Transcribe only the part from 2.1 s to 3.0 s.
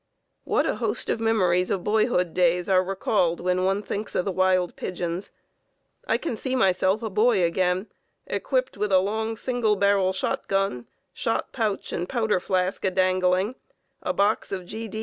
days are